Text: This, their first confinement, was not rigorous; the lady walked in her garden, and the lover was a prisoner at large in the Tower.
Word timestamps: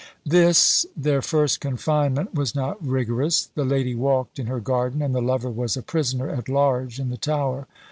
This, 0.25 0.83
their 0.97 1.21
first 1.21 1.59
confinement, 1.59 2.33
was 2.33 2.55
not 2.55 2.83
rigorous; 2.83 3.51
the 3.53 3.63
lady 3.63 3.93
walked 3.93 4.39
in 4.39 4.47
her 4.47 4.59
garden, 4.59 4.99
and 4.99 5.13
the 5.13 5.21
lover 5.21 5.51
was 5.51 5.77
a 5.77 5.83
prisoner 5.83 6.27
at 6.27 6.49
large 6.49 6.99
in 6.99 7.09
the 7.09 7.17
Tower. 7.17 7.67